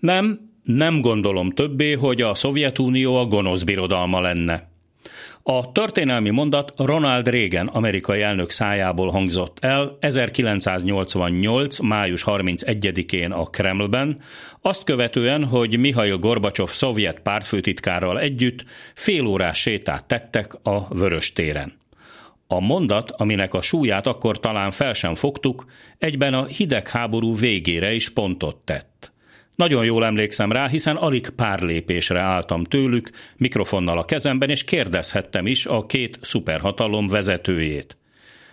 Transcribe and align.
Nem, 0.00 0.50
nem 0.62 1.00
gondolom 1.00 1.50
többé, 1.50 1.92
hogy 1.92 2.22
a 2.22 2.34
Szovjetunió 2.34 3.16
a 3.16 3.24
gonosz 3.24 3.62
birodalma 3.62 4.20
lenne. 4.20 4.68
A 5.42 5.72
történelmi 5.72 6.30
mondat 6.30 6.72
Ronald 6.76 7.28
Reagan 7.28 7.66
amerikai 7.66 8.22
elnök 8.22 8.50
szájából 8.50 9.10
hangzott 9.10 9.58
el 9.60 9.96
1988. 10.00 11.78
május 11.78 12.24
31-én 12.26 13.30
a 13.30 13.44
Kremlben, 13.44 14.20
azt 14.60 14.84
követően, 14.84 15.44
hogy 15.44 15.78
Mihail 15.78 16.18
Gorbacsov 16.18 16.68
szovjet 16.68 17.20
pártfőtitkárral 17.20 18.20
együtt 18.20 18.64
félórás 18.94 19.60
sétát 19.60 20.04
tettek 20.04 20.54
a 20.62 20.94
Vörös 20.94 21.32
téren. 21.32 21.72
A 22.46 22.60
mondat, 22.60 23.10
aminek 23.10 23.54
a 23.54 23.60
súlyát 23.60 24.06
akkor 24.06 24.40
talán 24.40 24.70
fel 24.70 24.92
sem 24.92 25.14
fogtuk, 25.14 25.64
egyben 25.98 26.34
a 26.34 26.44
hidegháború 26.44 27.36
végére 27.36 27.92
is 27.92 28.08
pontot 28.08 28.56
tett. 28.56 28.89
Nagyon 29.60 29.84
jól 29.84 30.04
emlékszem 30.04 30.52
rá, 30.52 30.68
hiszen 30.68 30.96
alig 30.96 31.28
pár 31.28 31.60
lépésre 31.60 32.20
álltam 32.20 32.64
tőlük, 32.64 33.10
mikrofonnal 33.36 33.98
a 33.98 34.04
kezemben, 34.04 34.50
és 34.50 34.64
kérdezhettem 34.64 35.46
is 35.46 35.66
a 35.66 35.86
két 35.86 36.18
szuperhatalom 36.22 37.06
vezetőjét. 37.06 37.96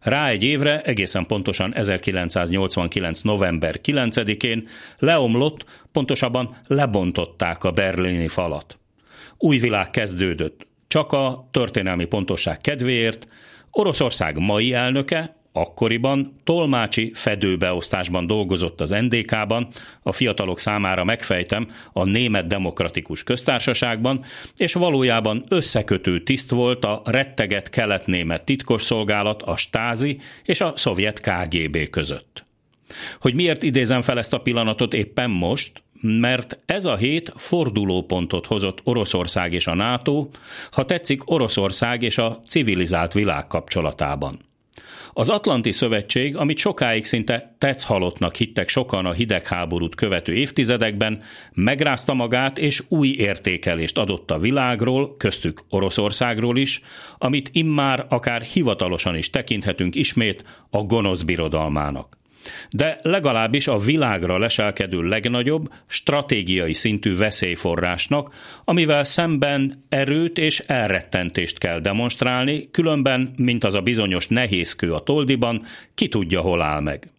Rá 0.00 0.28
egy 0.28 0.42
évre, 0.42 0.82
egészen 0.82 1.26
pontosan 1.26 1.74
1989. 1.74 3.20
november 3.20 3.80
9-én 3.84 4.68
leomlott, 4.98 5.64
pontosabban 5.92 6.56
lebontották 6.66 7.64
a 7.64 7.70
berlini 7.70 8.28
falat. 8.28 8.78
Új 9.38 9.58
világ 9.58 9.90
kezdődött. 9.90 10.66
Csak 10.88 11.12
a 11.12 11.48
történelmi 11.50 12.04
pontosság 12.04 12.60
kedvéért 12.60 13.26
Oroszország 13.70 14.38
mai 14.38 14.72
elnöke, 14.72 15.39
Akkoriban 15.52 16.40
tolmácsi 16.44 17.10
fedőbeosztásban 17.14 18.26
dolgozott 18.26 18.80
az 18.80 18.90
NDK-ban, 18.90 19.68
a 20.02 20.12
fiatalok 20.12 20.58
számára 20.58 21.04
megfejtem, 21.04 21.68
a 21.92 22.04
Német 22.04 22.46
Demokratikus 22.46 23.22
Köztársaságban, 23.22 24.24
és 24.56 24.72
valójában 24.72 25.44
összekötő 25.48 26.22
tiszt 26.22 26.50
volt 26.50 26.84
a 26.84 27.02
retteget 27.04 27.70
kelet-német 27.70 28.44
titkosszolgálat, 28.44 29.42
a 29.42 29.56
Stázi 29.56 30.18
és 30.44 30.60
a 30.60 30.72
szovjet 30.76 31.20
KGB 31.20 31.90
között. 31.90 32.44
Hogy 33.20 33.34
miért 33.34 33.62
idézem 33.62 34.02
fel 34.02 34.18
ezt 34.18 34.32
a 34.32 34.40
pillanatot 34.40 34.94
éppen 34.94 35.30
most, 35.30 35.82
mert 36.02 36.58
ez 36.66 36.86
a 36.86 36.96
hét 36.96 37.32
fordulópontot 37.36 38.46
hozott 38.46 38.80
Oroszország 38.84 39.52
és 39.52 39.66
a 39.66 39.74
NATO, 39.74 40.28
ha 40.70 40.84
tetszik 40.84 41.30
Oroszország 41.30 42.02
és 42.02 42.18
a 42.18 42.40
civilizált 42.44 43.12
világ 43.12 43.46
kapcsolatában. 43.46 44.49
Az 45.12 45.28
Atlanti 45.28 45.70
Szövetség, 45.70 46.36
amit 46.36 46.58
sokáig 46.58 47.04
szinte 47.04 47.54
tetszhalottnak 47.58 48.34
hittek 48.34 48.68
sokan 48.68 49.06
a 49.06 49.12
hidegháborút 49.12 49.94
követő 49.94 50.34
évtizedekben, 50.34 51.22
megrázta 51.52 52.14
magát 52.14 52.58
és 52.58 52.82
új 52.88 53.08
értékelést 53.08 53.98
adott 53.98 54.30
a 54.30 54.38
világról, 54.38 55.16
köztük 55.16 55.62
Oroszországról 55.68 56.56
is, 56.56 56.80
amit 57.18 57.48
immár 57.52 58.06
akár 58.08 58.42
hivatalosan 58.42 59.16
is 59.16 59.30
tekinthetünk 59.30 59.94
ismét 59.94 60.44
a 60.70 60.82
gonosz 60.82 61.22
birodalmának 61.22 62.19
de 62.70 62.98
legalábbis 63.02 63.66
a 63.66 63.78
világra 63.78 64.38
leselkedő 64.38 65.02
legnagyobb, 65.02 65.72
stratégiai 65.86 66.72
szintű 66.72 67.16
veszélyforrásnak, 67.16 68.34
amivel 68.64 69.02
szemben 69.02 69.84
erőt 69.88 70.38
és 70.38 70.58
elrettentést 70.58 71.58
kell 71.58 71.80
demonstrálni, 71.80 72.68
különben, 72.70 73.34
mint 73.36 73.64
az 73.64 73.74
a 73.74 73.80
bizonyos 73.80 74.28
nehézkő 74.28 74.92
a 74.92 75.00
toldiban, 75.00 75.62
ki 75.94 76.08
tudja, 76.08 76.40
hol 76.40 76.62
áll 76.62 76.80
meg. 76.80 77.10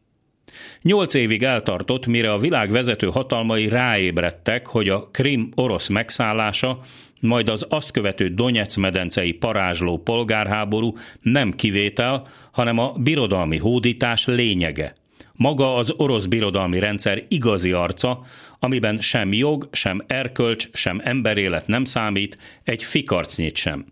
Nyolc 0.81 1.14
évig 1.14 1.44
eltartott, 1.44 2.08
mire 2.08 2.31
a 2.31 2.38
világ 2.38 2.72
vezető 2.72 3.08
hatalmai 3.08 3.67
ráébredtek, 3.67 4.67
hogy 4.67 4.89
a 4.89 5.09
Krim 5.11 5.52
orosz 5.55 5.88
megszállása, 5.88 6.80
majd 7.19 7.49
az 7.49 7.66
azt 7.69 7.92
követő 7.92 8.27
Donetsz 8.27 8.75
medencei 8.75 9.31
parázsló 9.31 9.97
polgárháború 9.97 10.97
nem 11.22 11.52
kivétel, 11.52 12.27
hanem 12.52 12.77
a 12.77 12.93
birodalmi 12.98 13.58
hódítás 13.58 14.26
lényege– 14.26 14.95
maga 15.41 15.75
az 15.75 15.93
orosz 15.97 16.25
birodalmi 16.25 16.79
rendszer 16.79 17.23
igazi 17.27 17.71
arca, 17.71 18.21
amiben 18.59 18.99
sem 18.99 19.33
jog, 19.33 19.69
sem 19.71 20.02
erkölcs, 20.07 20.69
sem 20.73 21.02
emberélet 21.03 21.67
nem 21.67 21.83
számít, 21.83 22.37
egy 22.63 22.83
fikarcnyit 22.83 23.55
sem. 23.55 23.85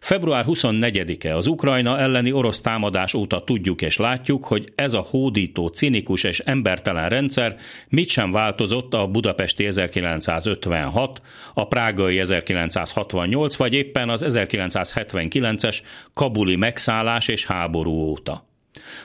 Február 0.00 0.44
24-e 0.48 1.36
az 1.36 1.46
Ukrajna 1.46 1.98
elleni 1.98 2.32
orosz 2.32 2.60
támadás 2.60 3.14
óta 3.14 3.44
tudjuk 3.44 3.82
és 3.82 3.96
látjuk, 3.96 4.44
hogy 4.44 4.72
ez 4.74 4.94
a 4.94 5.06
hódító, 5.10 5.66
cinikus 5.66 6.24
és 6.24 6.38
embertelen 6.38 7.08
rendszer 7.08 7.56
mit 7.88 8.08
sem 8.08 8.32
változott 8.32 8.94
a 8.94 9.06
budapesti 9.06 9.66
1956, 9.66 11.22
a 11.54 11.66
prágai 11.66 12.18
1968 12.18 13.56
vagy 13.56 13.74
éppen 13.74 14.08
az 14.08 14.24
1979-es 14.28 15.78
kabuli 16.14 16.56
megszállás 16.56 17.28
és 17.28 17.46
háború 17.46 17.92
óta. 17.92 18.50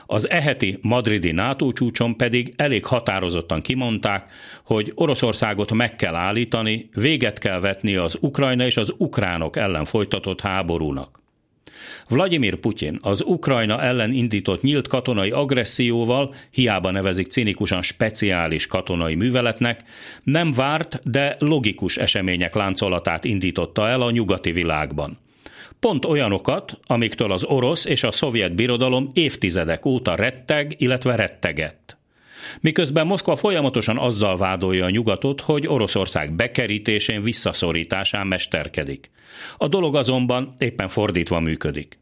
Az 0.06 0.30
eheti 0.30 0.78
madridi 0.82 1.30
NATO 1.30 1.72
csúcson 1.72 2.16
pedig 2.16 2.52
elég 2.56 2.84
határozottan 2.84 3.60
kimondták, 3.60 4.30
hogy 4.64 4.92
Oroszországot 4.94 5.72
meg 5.72 5.96
kell 5.96 6.14
állítani, 6.14 6.88
véget 6.94 7.38
kell 7.38 7.60
vetni 7.60 7.96
az 7.96 8.16
Ukrajna 8.20 8.64
és 8.64 8.76
az 8.76 8.92
ukránok 8.96 9.56
ellen 9.56 9.84
folytatott 9.84 10.40
háborúnak. 10.40 11.20
Vladimir 12.08 12.54
Putyin 12.56 12.98
az 13.02 13.22
Ukrajna 13.22 13.82
ellen 13.82 14.12
indított 14.12 14.62
nyílt 14.62 14.88
katonai 14.88 15.30
agresszióval, 15.30 16.34
hiába 16.50 16.90
nevezik 16.90 17.26
cinikusan 17.26 17.82
speciális 17.82 18.66
katonai 18.66 19.14
műveletnek, 19.14 19.82
nem 20.22 20.52
várt, 20.52 21.00
de 21.10 21.36
logikus 21.38 21.96
események 21.96 22.54
láncolatát 22.54 23.24
indította 23.24 23.88
el 23.88 24.00
a 24.00 24.10
nyugati 24.10 24.52
világban. 24.52 25.18
Pont 25.80 26.04
olyanokat, 26.04 26.78
amiktől 26.86 27.32
az 27.32 27.44
orosz 27.44 27.84
és 27.84 28.02
a 28.02 28.10
szovjet 28.10 28.54
birodalom 28.54 29.08
évtizedek 29.12 29.86
óta 29.86 30.14
retteg, 30.14 30.74
illetve 30.78 31.16
rettegett. 31.16 31.96
Miközben 32.60 33.06
Moszkva 33.06 33.36
folyamatosan 33.36 33.98
azzal 33.98 34.36
vádolja 34.36 34.84
a 34.84 34.90
nyugatot, 34.90 35.40
hogy 35.40 35.66
Oroszország 35.66 36.32
bekerítésén, 36.32 37.22
visszaszorításán 37.22 38.26
mesterkedik. 38.26 39.10
A 39.56 39.68
dolog 39.68 39.96
azonban 39.96 40.54
éppen 40.58 40.88
fordítva 40.88 41.40
működik. 41.40 41.98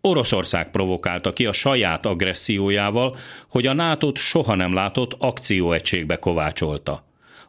Oroszország 0.00 0.70
provokálta 0.70 1.32
ki 1.32 1.46
a 1.46 1.52
saját 1.52 2.06
agressziójával, 2.06 3.16
hogy 3.48 3.66
a 3.66 3.72
nato 3.72 4.14
soha 4.14 4.54
nem 4.54 4.72
látott 4.72 5.16
akcióegységbe 5.18 6.16
kovácsolta 6.16 7.04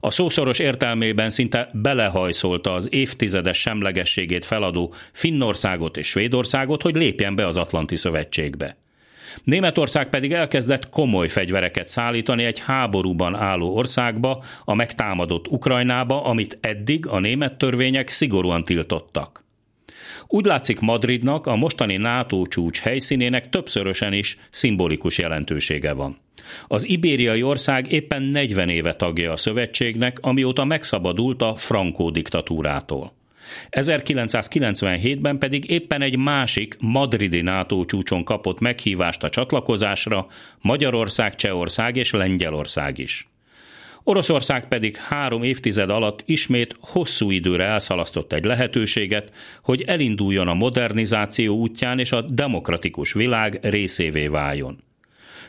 a 0.06 0.12
szószoros 0.12 0.60
értelmében 0.60 1.30
szinte 1.30 1.70
belehajszolta 1.74 2.74
az 2.74 2.88
évtizedes 2.92 3.58
semlegességét 3.58 4.46
feladó 4.46 4.94
Finnországot 5.12 5.98
és 5.98 6.08
Svédországot, 6.08 6.82
hogy 6.82 6.96
lépjen 6.96 7.36
be 7.36 7.48
az 7.48 7.58
Atlanti 7.58 7.96
Szövetségbe. 7.96 8.78
Németország 9.44 10.10
pedig 10.10 10.34
elkezdett 10.34 10.90
komoly 10.90 11.28
fegyvereket 11.28 11.88
szállítani 11.88 12.44
egy 12.44 12.60
háborúban 12.60 13.36
álló 13.36 13.76
országba, 13.76 14.44
a 14.66 14.74
megtámadott 14.74 15.48
Ukrajnába, 15.48 16.24
amit 16.24 16.58
eddig 16.62 17.08
a 17.08 17.20
német 17.20 17.58
törvények 17.58 18.10
szigorúan 18.10 18.64
tiltottak. 18.64 19.44
Úgy 20.28 20.46
látszik 20.46 20.80
Madridnak 20.80 21.48
a 21.48 21.56
mostani 21.56 21.98
NATO 21.98 22.46
csúcs 22.46 22.80
helyszínének 22.80 23.50
többszörösen 23.50 24.14
is 24.14 24.38
szimbolikus 24.50 25.18
jelentősége 25.18 25.94
van. 25.94 26.23
Az 26.68 26.88
ibériai 26.88 27.44
ország 27.44 27.92
éppen 27.92 28.22
40 28.22 28.70
éve 28.70 28.94
tagja 28.94 29.32
a 29.32 29.38
szövetségnek, 29.38 30.18
amióta 30.22 30.66
megszabadult 30.66 31.42
a 31.42 31.56
Frankó 31.56 32.10
diktatúrától. 32.10 33.14
1997-ben 33.72 35.38
pedig 35.38 35.70
éppen 35.70 36.02
egy 36.02 36.18
másik 36.18 36.78
madridi 36.80 37.42
NATO 37.42 37.86
csúcson 37.86 38.24
kapott 38.24 38.60
meghívást 38.60 39.24
a 39.24 39.30
csatlakozásra 39.30 40.28
Magyarország, 40.62 41.36
Csehország 41.36 41.96
és 41.96 42.12
Lengyelország 42.12 42.98
is. 42.98 43.28
Oroszország 44.04 44.68
pedig 44.68 44.96
három 44.96 45.44
évtized 45.44 45.90
alatt 45.90 46.24
ismét 46.26 46.76
hosszú 46.80 47.32
időre 47.32 47.64
elszalasztott 47.64 48.34
egy 48.34 48.44
lehetőséget, 48.44 49.32
hogy 49.62 49.82
elinduljon 49.82 50.48
a 50.48 50.54
modernizáció 50.54 51.56
útján 51.56 52.00
és 52.00 52.12
a 52.12 52.22
demokratikus 52.22 53.14
világ 53.14 53.60
részévé 53.62 54.28
váljon. 54.28 54.84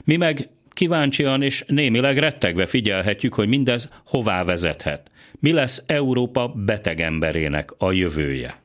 Mi 0.05 0.17
meg 0.17 0.49
kíváncsian 0.75 1.43
és 1.43 1.65
némileg 1.67 2.19
rettegve 2.19 2.67
figyelhetjük, 2.67 3.35
hogy 3.35 3.49
mindez 3.49 3.91
hová 4.05 4.45
vezethet. 4.45 5.11
Mi 5.41 5.53
lesz 5.53 5.83
Európa 5.87 6.49
beteg 6.49 7.01
emberének 7.01 7.71
a 7.79 7.93
jövője? 7.93 8.63